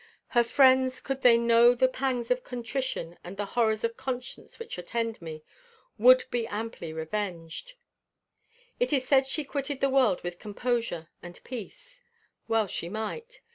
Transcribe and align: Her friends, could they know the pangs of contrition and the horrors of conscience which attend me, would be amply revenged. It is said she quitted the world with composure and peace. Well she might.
Her 0.29 0.43
friends, 0.43 0.99
could 0.99 1.21
they 1.21 1.37
know 1.37 1.75
the 1.75 1.87
pangs 1.87 2.31
of 2.31 2.43
contrition 2.43 3.19
and 3.23 3.37
the 3.37 3.45
horrors 3.45 3.83
of 3.83 3.97
conscience 3.97 4.57
which 4.57 4.79
attend 4.79 5.21
me, 5.21 5.43
would 5.99 6.25
be 6.31 6.47
amply 6.47 6.91
revenged. 6.91 7.75
It 8.79 8.91
is 8.91 9.07
said 9.07 9.27
she 9.27 9.43
quitted 9.43 9.79
the 9.79 9.91
world 9.91 10.23
with 10.23 10.39
composure 10.39 11.09
and 11.21 11.39
peace. 11.43 12.01
Well 12.47 12.65
she 12.65 12.89
might. 12.89 13.41